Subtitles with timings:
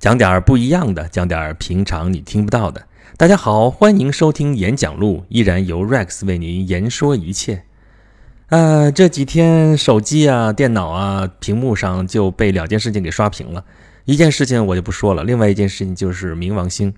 [0.00, 2.86] 讲点儿不一样的，讲点儿平常你听不到的。
[3.18, 7.64] 大家好，欢迎收听演讲录，依然由 Rex 为您言说一切。
[8.48, 13.62] 呃，这几天手机啊、电脑啊屏幕上就被两件事情给刷屏了。
[14.06, 16.94] 一件事情我就不说了，另外一件事情就是冥王星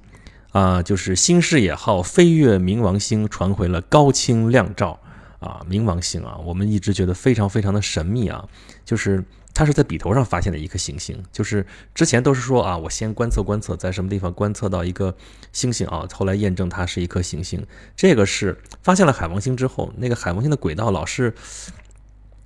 [0.53, 5.01] 啊，就是新视野号飞越冥王星，传回了高清亮照
[5.41, 5.67] 啊。
[5.69, 8.45] 冥王星啊，我们一直觉得非常非常的神秘啊，
[8.85, 9.25] 就是。
[9.55, 15.15] 它是在笔头上发现的一颗行星，就是之前都是说啊，我先观测观测，在什么地方观测到一个
[15.53, 17.63] 星星啊，后来验证它是一颗行星。
[17.95, 21.35] 这个是发现了海王星之后，那个海王星的轨道老是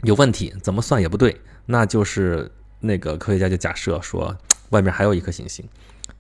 [0.03, 1.41] 有问题，怎么算也不对。
[1.67, 2.51] 那就是
[2.81, 4.37] 那个科学家就假设说，
[4.71, 5.65] 外面还有一颗行星。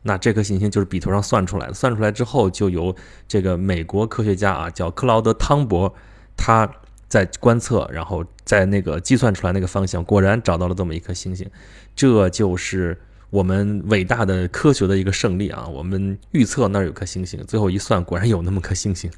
[0.02, 2.94] 那这颗行星就是笔头上算出来的，算出来之后就由
[3.26, 5.92] 这个美国科学家啊，叫克劳德·汤博，
[6.36, 6.70] 他。
[7.08, 11.48] 在观测，然后在那个计算出来那个方向，果然找到了这么一颗星星，
[11.94, 12.98] 这就是
[13.30, 15.66] 我们伟大的科学的一个胜利啊！
[15.66, 19.10] 我们预测那儿有颗星星，最后一算，果然有那么颗星星，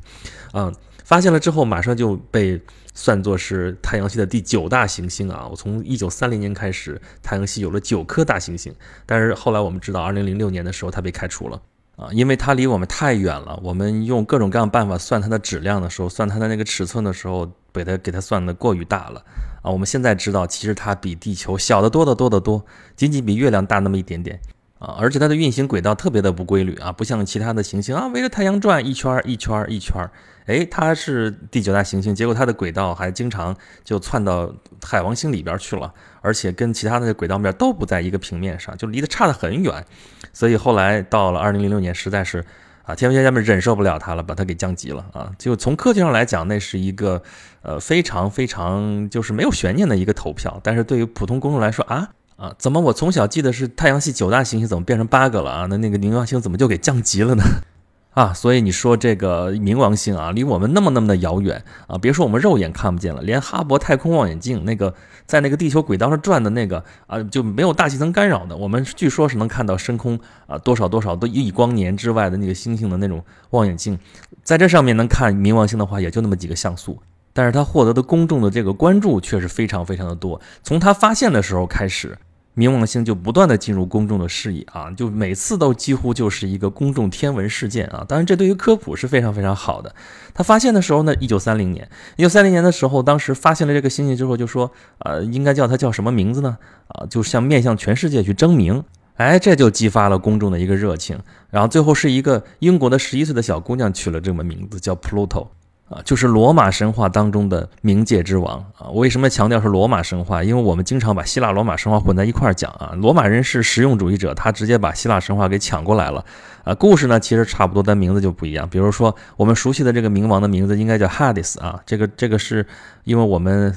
[0.52, 0.72] 啊，
[1.04, 2.60] 发现了之后，马上就被
[2.94, 5.46] 算作是太阳系的第九大行星啊！
[5.50, 8.74] 我从一九三零年开始，太阳系有了九颗大行星，
[9.06, 11.60] 但是后来我们知道，二零零六年的时候它被开除了。
[11.98, 19.20] 啊，因为它离我们太远了，我们用各种各样办法算它的质量的时候，算它的那个尺寸的时候，给它给它算的过于大了
[19.62, 19.70] 啊。
[19.70, 24.38] 我们现在知道，其实它比地球小得多得多得多，仅仅比月亮大那么一点点
[24.78, 24.96] 啊。
[24.98, 30.08] 而且它的运行轨道特别的不规律啊，不像其他的行星啊，围着太阳转一圈一圈一圈。
[30.46, 33.54] 哎，它是第九大行星，结果它的轨道还经常
[33.84, 34.50] 就窜到
[34.82, 39.84] 海王星里边去了，而且跟其他的轨道面都不在一个平面上，就离得差得很远。
[40.32, 42.42] 所以后来到了二零零六年，实在是
[42.84, 45.30] 啊，天文学家们忍受不了它了，把它给降级了啊。
[45.38, 47.22] 就从科学上来讲，那是一个
[47.60, 50.58] 呃非常非常就是没有悬念的一个投票。
[50.64, 52.08] 但是对于普通公众来说啊
[52.38, 55.66] 啊，怎么我从小记得是太阳系九大行星，怎么变成八个了啊？
[55.68, 57.42] 那那个冥王星怎么就给降级了呢？
[58.14, 64.94] 啊，所以你说这个冥王星啊，离我们那么那么的遥远啊，别说我们肉眼看不见了，连哈勃太空望远镜那个
[65.26, 70.16] 在那个地球轨道上转的那个啊，就没有大气层干扰的，我们据说是能看到深空
[70.46, 73.98] 啊多少多少多亿光年之外的那个星星的那种望远镜，
[74.44, 82.16] 在这上面能看冥王星的话，也就那么几个像素，但是它获得的公众的这个关注却是非常非常的多，从它发现的时候开始。
[82.58, 88.04] 冥王星就不断的进入公众的视野啊，就每次都几乎就是一个公众天文事件啊。
[88.08, 89.94] 当然，这对于科普是非常非常好的。
[90.34, 96.58] 他发现的时候呢，一九三零年，一九三零年的时候，当时发现了这个星星之后，就说，呃，应该叫它叫什么名字呢？
[96.88, 98.82] 啊，就像面向全世界去争名，
[99.14, 101.16] 哎，这就激发了公众的一个热情。
[101.50, 105.46] 然后最后是一个英国的十一岁的小姑娘取了这么名字，叫 Pluto。
[105.88, 108.90] 啊，就是罗马神话当中的冥界之王啊！
[108.92, 110.44] 为什么强调是罗马神话？
[110.44, 112.92] 因为我们经常把希腊罗马神话混在一块儿讲啊。
[112.94, 116.22] 罗马人是实用主义者，他直接把希腊神话给抢过来了
[116.62, 116.74] 啊。
[116.74, 118.68] 故事呢其实差不多，但名字就不一样。
[118.68, 122.66] 比如说我们熟悉的这个冥王的名字应该叫 Hades 啊，这个这个是
[123.04, 123.74] 因为我们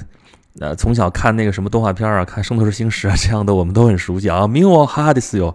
[0.60, 4.42] 呃从小看那个什么动画片啊，看《圣斗士星矢》啊这样的，我们都很熟悉啊。
[4.42, 5.54] 冥王 Hades 哟。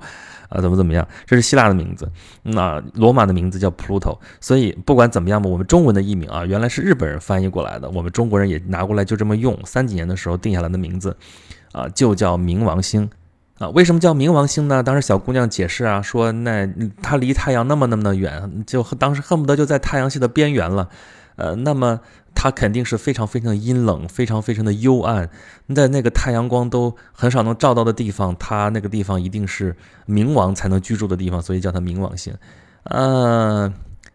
[0.50, 1.08] 啊，怎么怎么样？
[1.25, 2.09] 这是希腊的名字，
[2.44, 9.58] 那罗马的名字叫 Pluto，所以不管怎么样吧，我们中文的译名啊，原来是日本人翻译过来的，我们中国人也拿过来就这么用。
[9.66, 11.16] 三几年的时候定下来的名字，
[11.72, 13.09] 啊，就叫冥王星。
[13.59, 14.84] 啊，为什么叫冥王星呢？
[14.84, 16.69] 当时小姑娘解释啊，说那
[17.02, 20.90] 它离太阳那么那么的远，就当时恨不得就在太阳系的边缘了。
[21.37, 22.01] 呃，那么
[22.35, 25.29] 它肯定是非常非常阴冷，非常非常的幽暗，
[25.73, 29.75] 在那个太阳光都很少能照到的地方，它那个地方一定是
[30.07, 32.35] 冥王才能居住的地方，所以叫它冥王星。
[32.83, 33.71] 呃，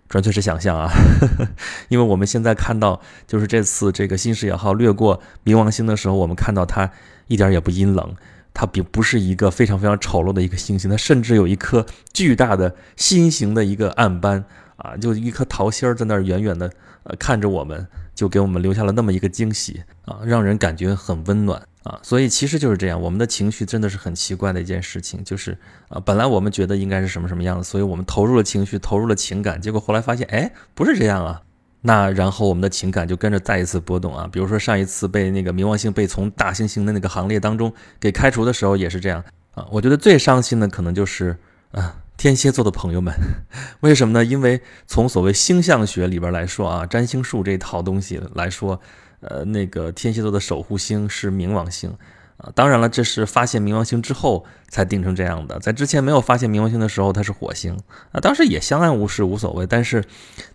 [0.09, 0.91] 纯粹是想象啊，
[1.89, 6.91] 因为我们现在看到，就是这次这个新视野号掠过冥王星的时候，我们看到它
[7.29, 8.15] 一点也不阴冷，
[8.53, 14.45] 它并不是一个非常非常丑陋的一个星星，它甚至有一颗巨大的心形的一个暗斑
[14.77, 16.71] 啊，就一颗桃心儿在那儿远远的。
[17.05, 17.85] 呃，看着我们，
[18.15, 21.99] 就给我们留下了那么一个惊喜啊，让人感觉很温暖啊。
[22.01, 31.43] 所以其实就是这样，我们的情绪真的是很奇怪的一件事情，就是啊，本来我们觉得应该是什么什么样子，所以我们投入了情绪，投入了情感，结果后来发现，哎，不是这样啊。
[31.81, 34.29] 那然后我们的情感就跟着再一次波动啊。
[34.31, 39.25] 比如说上一次被那个冥王星被从大猩猩的那个行列当中给开除的时候也是这样
[39.57, 39.67] 啊。
[39.73, 41.37] 我觉得最伤心的可能就是
[41.73, 41.97] 啊。
[42.17, 43.13] 天蝎座的朋友们，
[43.81, 44.25] 为什么呢？
[44.25, 48.81] 因为从所谓星象学里边来说啊，占星术这套东西来说，
[49.21, 51.97] 呃，那个天蝎座的守护星是冥王星
[52.39, 57.79] 啊，当然了，这是发现冥王星之后才定成这样的，在之前没有发现冥王星的时候，它是火星
[58.11, 59.67] 啊，当时也相安无事，无所谓。
[59.67, 60.03] 但是，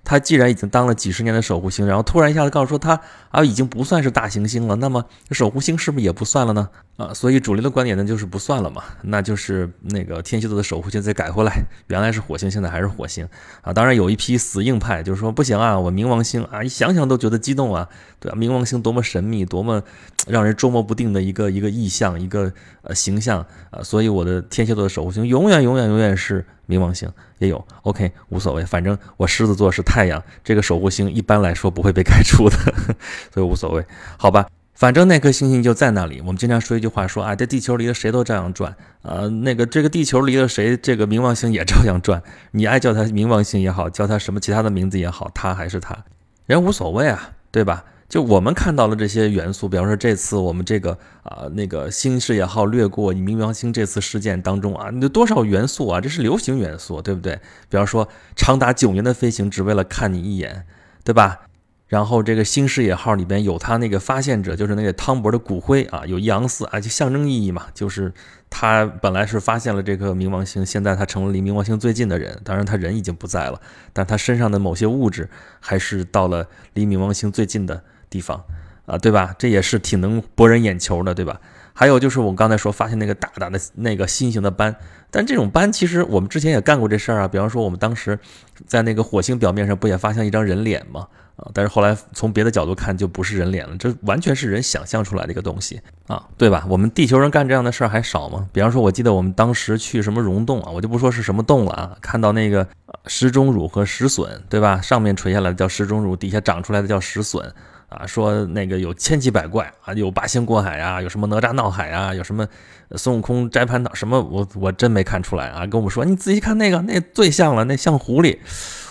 [0.04, 6.68] 它既然已经当了几十年的守护星，然后突然一下子告诉说它啊已经不算是大行星了，那么守护星是不是也不算了呢？
[6.98, 13.30] 啊，所以主流的观点呢就是不算了嘛，那就是那个天蝎座的守护星再改回来，原来是火星，现在还是火星
[13.62, 13.72] 啊。
[13.72, 17.88] 当然有一批死硬派就是说不行啊，我冥王星啊，一想想都觉得激动啊，
[18.20, 18.32] 对？
[18.32, 19.84] 冥王星多么神秘，多么
[20.28, 21.67] 让人捉摸不定的一个一个。
[21.70, 27.10] 意象一个呃形象啊，所以我的天蝎座的守护星永远永远永远是冥王星，
[27.40, 32.58] 也有 OK 无所谓，反正我狮子座是太阳，这个守护星一般来说不会被开除的，
[33.34, 33.86] 所以无所谓，
[34.18, 36.20] 好吧，反正那颗星星就在那里。
[36.22, 42.22] 我们经常说一句话，说啊，这地球离了谁都照样转啊，那个这个地球离了谁，这个冥王星也照样转，
[42.52, 46.06] 你爱叫它冥王星也好，叫它什么其他的名字也好，它还是它，
[46.46, 47.86] 人无所谓啊，对吧？
[48.10, 56.00] 就我们看到了这些元素，比方说这次我们这个啊那个新视野号掠过冥王星这次事件当中啊，有多少元素啊？
[56.00, 57.36] 这是流行元素，对不对？
[57.70, 60.66] 比方说长达九年的飞行，只为了看你一眼，
[61.04, 61.42] 对吧？
[61.88, 68.14] 然后这个新视野号里边有他那个发现者，就是那个汤博的骨灰啊，有杨四啊，就象征意义嘛，就是
[68.50, 73.62] 他本来是发现了这颗冥王星，现在他成了离冥王星最近的人，当然他人已经不在了，
[73.92, 77.84] 但他身上的某些物质还是到了离冥王星最近的。
[78.10, 78.44] 地方
[78.86, 79.36] 啊，对吧？
[79.38, 81.40] 这也是挺能博人眼球的，对吧？
[81.74, 84.76] 还有就是我刚才说发现那个大大的那个心形的斑，
[85.12, 87.28] 但这种斑其实我们之前也干过这事儿啊。
[87.28, 88.18] 比方说我们当时
[88.66, 91.08] 在那个火星表面上不也发现一张人脸吗？
[91.36, 96.66] 啊，但是后来从别的角度看就不是人脸了，这完全是人想象出来的一个东西啊，对吧？
[96.68, 98.50] 我们地球人干这样的事儿还少吗？
[98.52, 102.68] 比方说，我记得我们当时去什么溶洞啊，我就不说是什么洞了啊，看到那个
[103.06, 104.82] 石钟乳和石笋，对吧？
[104.82, 107.54] 上面垂下来的叫石钟乳，底下长出来的叫石笋。
[107.90, 112.48] 啊，说那个有千奇百怪啊，有八仙过海啊，有什么哪吒闹海啊，有什么
[112.92, 115.66] 孙悟空摘蟠桃什么，我我真没看出来啊。
[115.66, 118.38] 跟我们说，你仔细看那个，那最像了，那像狐狸。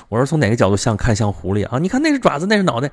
[0.08, 0.96] 我说从哪个角度像？
[0.96, 1.78] 看像狐狸啊？
[1.78, 2.90] 你看那是爪子，那是脑袋，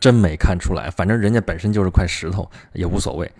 [0.00, 0.90] 真没看出来。
[0.90, 3.30] 反正人家本身就是块石头，也无所谓。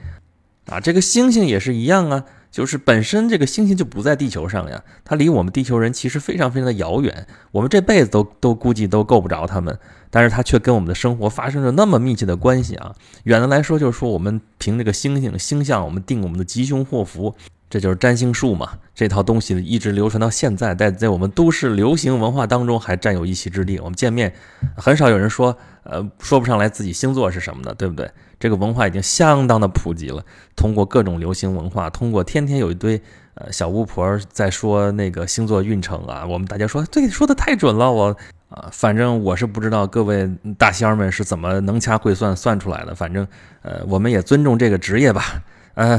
[0.66, 9.76] 啊，这个星星也是一样啊，就是本身这个星星就不在地球上呀，它离我们地球人其实非常非常的遥远，我们这辈子都都估计都够不着他们。
[10.10, 12.94] 但是它却跟我们的生活发生着那么密切的关系啊！
[13.25, 17.34] 远的来说，就是说我们凭这个星星星象，我们定我们的吉凶祸福，
[17.70, 18.72] 这就是占星术嘛。
[18.94, 23.78] 这套东西一直流传到现在，在在我们都市流行文化当中还占有一席之地。
[23.78, 24.34] 我们见面
[24.76, 28.11] 很少有人说，呃，说不上来自己星座是什么的，对不对？
[28.38, 30.25] 这个文化已经相当的普及了。
[30.56, 33.00] 通过各种流行文化，通过天天有一堆
[33.34, 38.17] 呃小巫婆在说那个星座运程啊，我们大家说对说的太准了，我。
[38.52, 42.94] 啊，反正我是不知道各位大仙儿们是怎么能掐会算算出来的。
[42.94, 43.26] 反正，
[43.62, 45.43] 呃，我们也尊重这个职业吧。
[45.73, 45.96] 呃，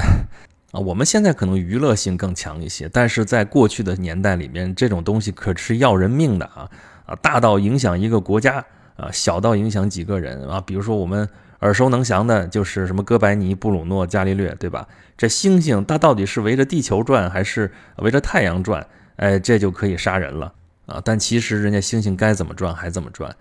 [0.72, 6.70] 啊，我们现在可能娱乐性更强一些，但是在过去的年代里面，这种东西可是要人命的啊！
[7.08, 8.64] 啊，大到影响一个国家，
[8.95, 10.62] 啊，小到影响几个人啊。
[10.66, 11.28] 比如说我们
[11.60, 14.88] 耳熟能详的，就是什么哥白尼、布鲁诺、伽利略，对吧？
[15.18, 18.86] 这星星它到底是围着地球转还是围着太阳转？
[19.16, 20.54] 哎，这就可以杀人了。
[20.86, 23.34] 啊，但其实人家星星该怎么转还怎么转，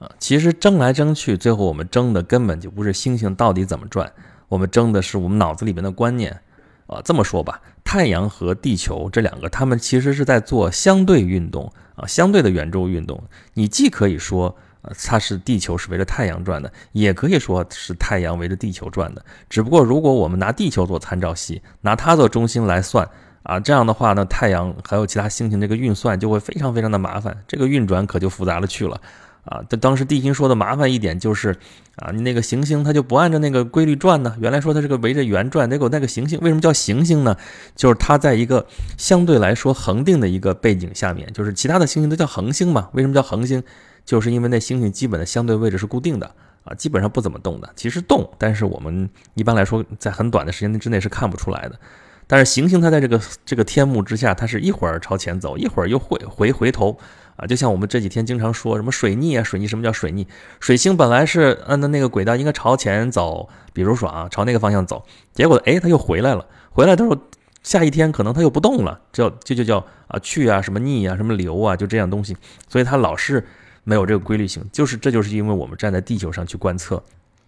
[0.00, 4.12] 啊，其实争来争去，最后我们争的根本就不是星星到底怎么转，
[4.48, 6.40] 我们争的是我们脑子里面的观念。
[6.88, 13.22] 啊，这么说吧，太阳和地球这两个，他们其实是在做相对运动啊，相对的圆周运动。
[13.52, 19.24] 你既可以说，呃，它是地球是围着太阳转的，也可以说是太阳围着地球转的。
[19.48, 23.08] 只不过，如果我们拿地球做参照系，拿它做中心来算。
[23.44, 29.00] 啊，这样的话呢，太阳还有其他星星这个运算就会非常非常的麻烦，这个运转可就复杂了去了。
[29.44, 31.56] 啊，这当时地心说的麻烦一点就是，
[31.96, 34.36] 啊，你那个行星它就不按照那个规律转呢。
[34.38, 37.34] 原来说它是个围着圆转，结果那个行星为什么叫行星呢？
[37.74, 38.66] 就是它在一个
[38.98, 42.90] 相对来说恒定的一个背景下面，就是其他的星星都叫恒星嘛。
[42.92, 43.62] 为什么叫恒星？
[44.08, 46.34] 就是因为那星星基本的相对位置是固定的，
[46.64, 47.68] 啊，基本上不怎么动的。
[47.76, 51.78] 其实动，但是我们一般来说在很短的时间之内是看不出来的。
[52.26, 56.98] 但是行星它在这个这个天幕之下，它是一会儿朝前走，一会儿又回回回头
[57.36, 60.26] 啊，就像我们这几天经常说什么水逆啊，水逆什么叫水逆？
[60.58, 67.14] 水星本来是按的那个轨道应该朝前走，比如说啊，朝那个方向走，结果哎，它又回来了，回来的时候
[67.62, 72.34] 下一天可能它又不动了，叫就就叫啊去啊什么逆啊什么流啊，就这样东西，
[72.68, 73.46] 所以它老是
[73.88, 77.02] 没有这个规律性，就是这就是因为我们站在地球上去观测。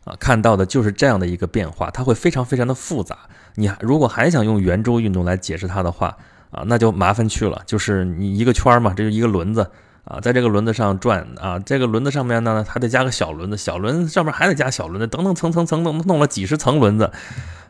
[0.04, 3.18] 啊，看到的就是这样的一个变化，它会非常非常的复杂。
[3.56, 6.16] 你如果还想用圆周运动来解释它的话，
[6.50, 7.60] 啊，那就麻烦去了。
[7.66, 9.70] 就是你一个圈嘛，这就一个轮子
[10.04, 17.12] 啊，在这个轮子上转啊，这个轮子上面呢还得加个小轮子，小轮子上面还得加小轮子，等等层层层弄弄了几十层轮子，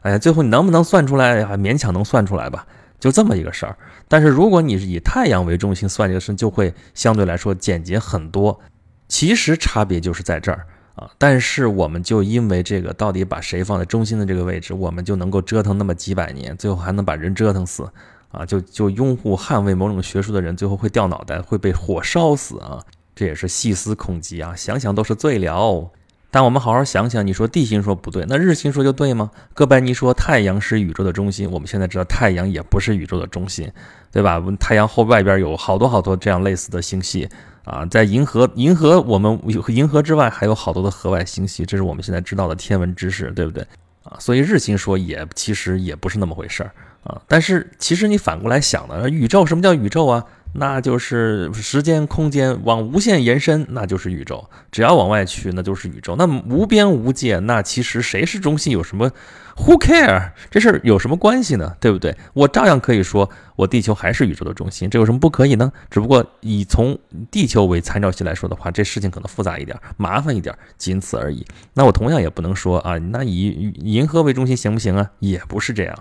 [0.03, 1.45] 哎，最后你能不能算出来？
[1.45, 2.65] 还勉强能算出来吧，
[3.01, 3.77] 就这么一个事儿。
[4.07, 8.61] 但是如果你是以太阳为中心算这个事，就会相对来说简洁很多。
[9.09, 10.65] 其实差别就是在这儿
[10.95, 17.91] 啊，但是我们就因为这个到底把谁放在中心的这个位置，我们就能够折腾那么几百年，最后还能把人折腾死。
[18.33, 22.79] 啊，就就拥护捍卫某种学术的人，最后会掉脑袋，会被火烧死啊！
[23.13, 25.91] 这也是细思恐极啊，想想都是醉了。
[26.31, 29.31] 但我们好好想想，你说地心说不对，那日心说就对吗？
[29.53, 33.71] 哥白尼说太阳是宇宙的中心，我们现在知道太阳也不是宇宙的中心，
[34.13, 34.41] 对吧？
[34.61, 37.29] 太阳后外边有好多好多这样类似的星系
[37.65, 43.67] 啊，在银河银河我们银河之外还有好多的河外星系，这是我们现在知道的天文知识，对不对？
[44.05, 46.71] 啊，所以日心说也其实也不是那么回事儿。
[47.03, 50.25] 啊，但是其实你反过来想呢，宇宙什么叫宇宙啊？
[50.53, 54.49] 那就是时间空间往无限延伸，那就是宇宙。
[54.73, 56.17] 只要往外去，那就是宇宙。
[56.17, 59.11] 那无边无界，那其实谁是中心有什么
[59.57, 60.33] ？Who care？
[60.51, 61.77] 这事儿有什么关系呢？
[61.81, 62.17] 对不对？
[62.33, 65.73] 我照样可以说，我地球还是宇宙的中心，这有什么不可以呢？
[65.89, 66.99] 只不过以从
[67.31, 71.47] 地球为参照系来说的话，这事情可能复杂一点，麻烦一点，仅此而已。
[71.75, 75.11] 那我同样也不能说啊，那以银河为中心行不行啊？
[75.21, 75.97] 也不是这样。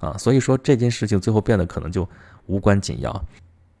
[0.00, 2.06] 啊，所以说这件事情最后变得可能就
[2.44, 3.24] 无关紧要，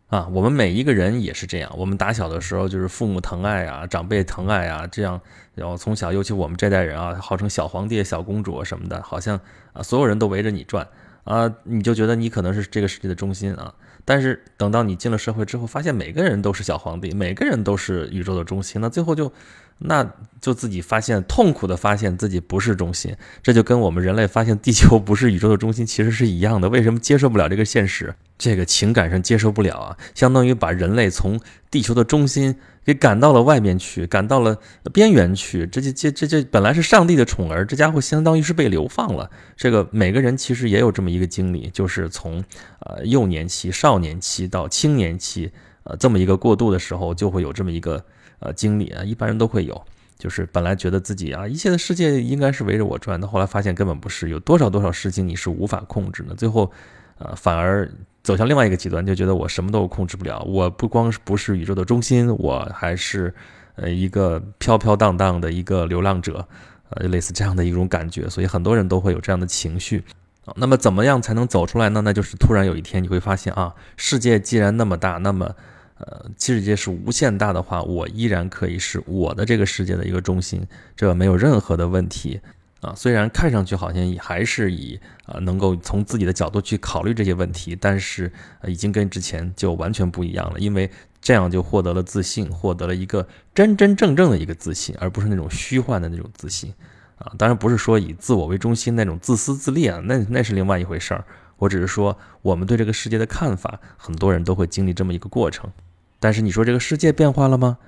[0.08, 1.74] 啊，我们每一个人也是这样。
[1.76, 5.20] 我们打小的时候就是父母疼爱啊，长辈疼爱啊，这样，
[5.54, 9.40] 然后从小，尤其我们这代人啊，号称小皇帝、小公主什么的，好像
[9.72, 10.86] 啊，所有人都围着你转
[11.24, 13.74] 啊，你就觉得你可能是这个世界的中心啊。
[14.04, 19.32] 但是等到你进了社会之后，发现每个人都是小皇帝，每个人都是宇宙的中心，那最后就。
[19.78, 20.08] 那
[20.40, 26.68] 就自己发现痛苦的发现自己不是中心，这就跟我们人类发现地球不是宇宙的中心其实是一样的。
[26.68, 28.14] 为什么接受不了这个现实？
[28.36, 31.40] 这个情感上接受不了啊，相当于把人类从
[31.70, 34.58] 地球的中心给赶到了外面去，赶到了
[34.92, 35.66] 边缘去。
[35.66, 39.30] 这这这这这本来是上帝的宠儿，这家伙相当于是被流放了。
[39.56, 42.44] 这个每个人其实也有这么一个经历，就是从
[42.80, 45.50] 呃幼年期、少年期到青年期，
[45.84, 48.04] 呃这么一个过渡的时候，就会有这么一个。
[48.44, 49.82] 呃，经历啊，一般人都会有，
[50.18, 56.70] 就是本来觉得自己啊，一切的世界应该是围着我转的，后来发现根本不是，有多少多少事情你是无法控制的，最后，
[57.16, 57.90] 呃，反而
[58.22, 63.34] 走向另外一个极端，就觉得我什么都控制不了，我不光是不是宇宙的中心，我还是
[63.76, 66.46] 呃一个飘飘荡荡的一个流浪者，
[66.90, 70.04] 呃，类似这样的一种感觉，所以很多人都会有这样的情绪
[70.44, 70.52] 啊。
[70.56, 72.02] 那么怎么样才能走出来呢？
[72.02, 75.54] 那就是突然有一天你会发现啊，世界既然那么大，那么。
[75.96, 82.40] 呃，世界是无限大的话，我依然可以是我的这个世界的一个中心，这没有任何的问题
[82.80, 82.92] 啊。
[82.96, 88.30] 虽然看上去好像也还是以啊能够从自己的角度去考虑这些问题，但是
[88.66, 90.90] 已经跟之前就完全不一样了，因为
[91.22, 96.74] 这样就获得了自信，获得了一个真真正正的一个自信，而不是那种虚幻的那种自信
[97.18, 97.32] 啊。
[97.38, 101.24] 当然不是说以自我为中心那种自私自利啊，那那是另外一回事儿。
[101.56, 105.70] 我只是说，我们对这个世界的看法，很多人都会经历这么一个过程。
[106.18, 107.78] 但是你说这个世界变化了吗？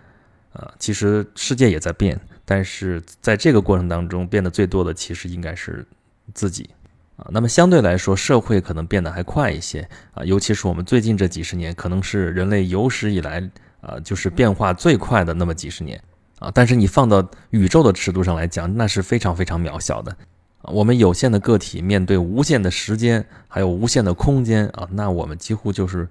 [0.52, 5.86] 啊，其实世界也在变，但是在这个过程当中，变得最多的其实应该是
[6.32, 6.70] 自己
[7.16, 7.28] 啊。
[7.30, 13.50] 那么相对来说，社会可能变得还快一些啊，尤其是我们最近这几十年，可能是人类有史以来
[13.82, 16.02] 啊，就是变化最快的那么几十年
[16.38, 16.50] 啊。
[16.54, 20.16] 但是你放到宇宙的尺度上来讲，那是非常非常渺小的。
[20.72, 26.08] 我们有限的个体面对无限的时间，还有无限的空间啊，那我们几乎就是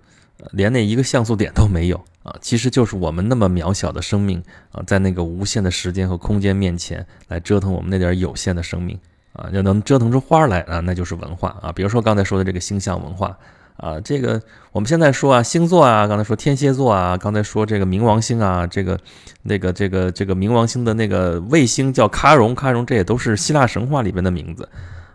[0.51, 2.35] 连那一个像素点都没有啊。
[2.41, 8.99] 其实就是我们那么渺小的生命啊，在那个无限的时间和空间面前来折腾我们那点有限的生命
[9.33, 11.71] 啊，要能折腾出花来啊，那就是文化啊。
[11.71, 13.37] 比如说刚才说的这个星象文化。
[13.77, 14.41] 啊，这个
[14.71, 18.99] 我们现在说啊，星座啊，刚才说天蝎座啊，刚才说这个冥王星啊，这个
[19.43, 24.67] 那个这个这个冥王星的那个卫星叫喀戎，喀戎这也都是希腊神话里边的名字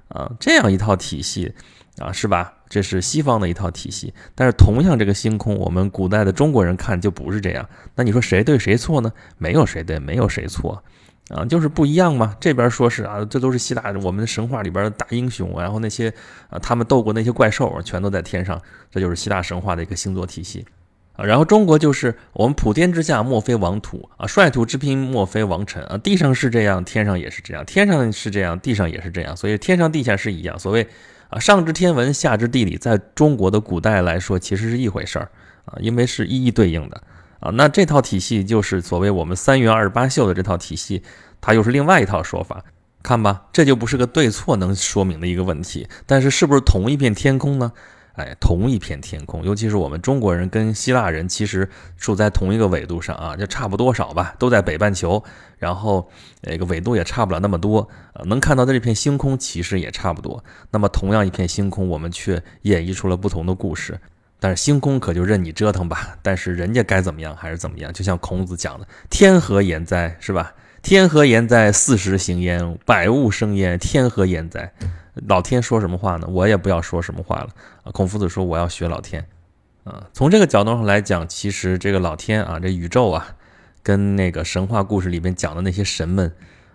[0.09, 1.53] 啊，这样一套体系
[1.99, 2.53] 啊，是吧？
[2.69, 7.69] 这是西方的一套体系，但是同样这个星空，我们古代的中国人看就不是这样。
[7.97, 9.13] 那你说谁对谁错呢？
[9.39, 10.81] 没有谁对，没有谁错。
[11.31, 12.37] 啊，就是不一样嘛。
[12.41, 16.13] 这边说是啊，这都是希腊我们神话里边的大英雄，然后那些
[16.49, 18.61] 啊，他们斗过那些怪兽，全都在天上，
[18.91, 20.67] 这就是希腊神话的一个星座体系
[21.15, 21.25] 啊。
[21.25, 25.97] 然后中国就是我们普天之下莫非王土啊，率土之滨莫非王臣啊。
[25.99, 29.37] 地上是这样，天上也是这样；天上是这样，地上也是这样。
[29.37, 30.59] 所以天上地下是一样。
[30.59, 30.87] 所谓
[31.29, 35.31] 啊，上知天文，下知地理，在中国的古代来说，其实是一回事儿
[35.65, 37.01] 啊，因为是一一对应的。
[37.41, 41.03] 啊，那这套体系就是所谓我们三元二十八宿的这套体系，
[41.41, 42.63] 它又是另外一套说法。
[43.03, 45.89] 看吧，这就不是个对错能说明的一个问题。
[46.05, 47.73] 但是是不是同一片天空呢？
[48.13, 49.43] 哎，同一片天空。
[49.43, 51.67] 尤其是我们中国人跟希腊人其实
[51.97, 55.25] 处在同一个纬度上啊，就差不多少吧，都在北半球，
[55.57, 56.11] 然后
[56.43, 57.89] 那个纬度也差不了那么多，
[58.27, 60.45] 能看到的这片星空其实也差不多。
[60.73, 63.99] 那么同样一片星空，我们却演绎出了不同的故事。
[64.41, 67.93] 但是星空可就任你折腾吧， 但是人家该怎么样还是怎么样。
[67.93, 71.71] 就像孔子讲的“天何言哉”，是吧？“天何言哉？
[71.71, 73.79] 四时行焉，百物生焉。
[73.79, 74.73] 天何言哉？”
[75.29, 76.27] 老天说什么话呢？
[76.29, 77.51] 我也不要说什么话了！
[77.93, 79.27] 孔夫子说：“我要学老天。”
[79.85, 83.35] 啊，从这个角度上来讲，其实这个老天啊，这宇宙啊，
[83.83, 86.33] 跟那个神话故事里面讲的那些神们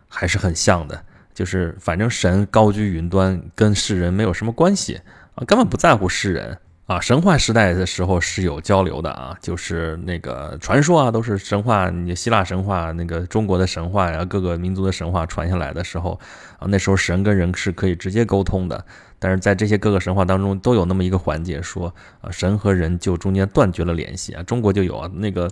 [0.08, 1.04] 还是很像的。
[1.34, 5.02] 就是反正神高居云端，跟世人没有什么关系
[5.36, 6.58] 啊，根本不在乎世人。
[6.88, 16.20] 啊，神话时代的时候是有交流的啊，就是那个传说啊，都是神话，希腊神话、那个中国的神话呀，各个民族的神话传下来的时候
[16.60, 18.86] 啊，那时候神跟人是可以直接沟通的。
[19.18, 24.44] 但是在这些各个神话当中，都有那么一个环节，说啊，神和人就中间断绝了联系啊。
[24.44, 25.50] 中国就有啊，那个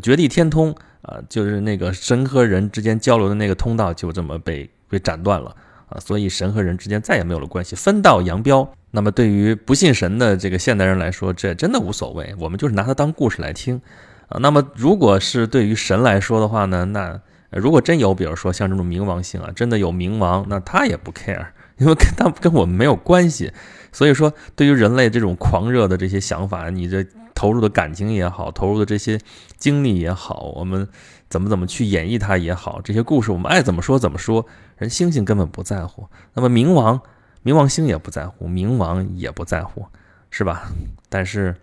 [0.00, 5.56] 绝地天通啊，就是那个神和人之间交流的那个通道就这么被被斩断了
[5.88, 8.72] 啊，所以神和人之间再也没有了关系，分道扬镳。
[8.90, 13.82] 那么对于不信神的这个现代人来说，这真的无所谓，我们就是拿它当故事来听，
[14.28, 23.52] 啊，那么如果是对于神来说的话呢，那如果真有，比如说像这种冥王星啊，真的有冥王，那他也不 care， 因为跟他跟我们没有关系。
[23.92, 27.04] 所以说，对于人类这种狂热的这些想法，你这
[27.34, 29.20] 投入的感情也好，投入的这些
[29.58, 30.88] 精力也好，我们
[31.28, 34.46] 怎么怎么去演绎它也好，这些故事我们爱怎么说怎么说，
[34.78, 36.08] 人星星根本不在乎。
[36.32, 37.02] 那么冥王。
[37.48, 39.86] 冥王星也不在乎，冥王也不在乎，
[40.30, 40.70] 是吧？
[41.08, 41.56] 但是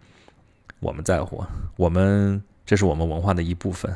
[0.80, 1.44] 我们在乎，
[1.76, 3.96] 我们这是我们文化的一部分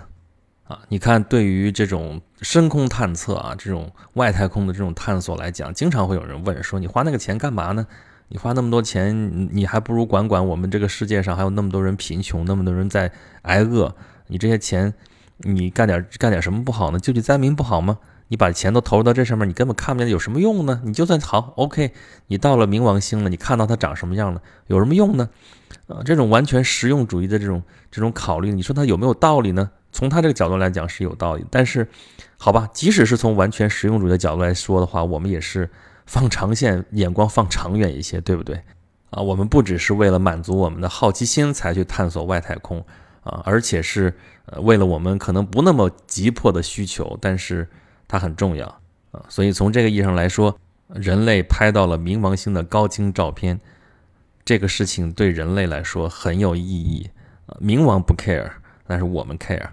[0.67, 0.79] 啊！
[0.87, 7.87] 你看，对于这种深空探测啊，这种外太空的这种探索来讲，经常会有人问说：“你花那个钱干嘛呢？
[8.27, 13.95] 你花那么多钱，你还不如管管我们这个世界上还有那么多人贫穷，那么多人在挨饿，
[14.27, 14.93] 你这些钱，
[15.37, 16.99] 你干点干点什么不好呢？
[16.99, 17.97] 救济灾民不好吗？”
[18.29, 20.81] 你把钱都投入到这上面，你根本看不见有什么用呢？
[20.85, 21.91] 你就算好，OK，
[22.27, 25.29] 你到了冥王星了，你看到它长什么样了，有什么用呢？
[25.87, 29.69] 啊，这种完全实用主义的这种这种考虑，你说它有没有道理呢？
[29.91, 31.87] 从他这个角度来讲是有道理，但是，
[32.37, 35.67] 好吧，即使是从完全实用主义的角度来说的话，我们也是
[36.05, 38.61] 放长线，眼光放长远一些，对不对？
[39.09, 42.85] 啊，我们不只是为了满足我们的好奇心才去探索外太空
[43.23, 47.67] 啊，而且是呃为了我们可能不那么急迫的需求，但是。
[48.09, 48.67] 它很重要
[49.11, 53.59] 啊，所以从这个意义上来说，人类拍到了冥王星的高清照片，
[54.43, 57.07] 这个事情对人类来说很有意义
[57.45, 57.55] 啊。
[57.61, 58.49] 冥王不 care，
[58.87, 59.67] 但是我们 care。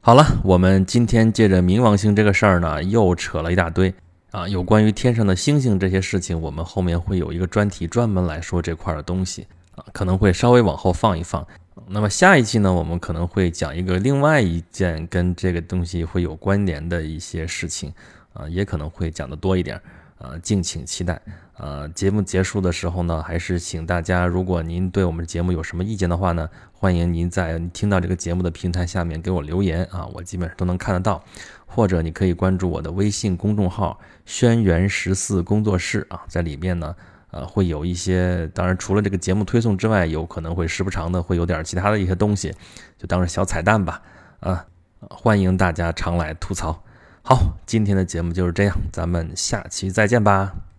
[0.00, 3.92] 好了，我们今天借着冥王星这个事儿呢，又扯了一大堆
[4.30, 4.46] 啊。
[4.46, 11.44] 有关于天上的星星这些事情，我们后面会有一个专题专门来说这块的东西啊，可能会稍微往后放一放。
[11.86, 17.92] 那么下一期呢，我们可能会讲一个另外一件跟这个东西会有关联的一些事情，
[18.32, 19.80] 啊，也可能会讲的多一点，
[20.18, 21.20] 啊，敬请期待。
[21.56, 31.22] 呃，节目结束的时候呢，还是请大家，如果您对我们节目有什么意见的话呢，欢迎您在听到这个节目的平台下面给我留言啊，我基本上都能看得到，
[31.66, 36.96] 或者你可以关注我的微信公众号“轩辕十四工作室”啊，在里面呢。
[37.34, 42.54] 呃，会有一些，当然除了这个节目推送之外，有可能会时不常的会有点其他的一些东西，
[42.96, 44.00] 就当是小彩蛋吧。
[44.38, 44.64] 啊，
[45.10, 46.80] 欢迎大家常来吐槽。
[47.22, 50.73] 好，今天的节目就是这样，咱们下期再见吧。